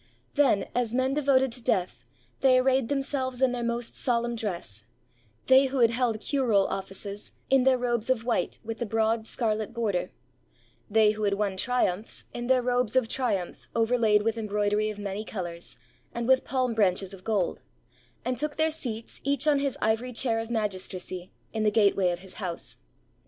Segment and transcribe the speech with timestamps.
[0.33, 2.07] Then, as men devoted to death,
[2.39, 4.83] they arrayed themselves in their most solemn dress;
[5.45, 9.75] they who had held curule offices, in their robes of white with the broad scarlet
[9.75, 10.09] border;
[10.89, 14.97] they who had won triumphs, in their robes of triumph overlaid with em broidery of
[14.97, 15.77] many colors,
[16.15, 17.59] and with palm branches of gold,
[18.25, 22.21] and took their seats each on his ivory chair of magistracy in the gateway of
[22.21, 22.77] his house.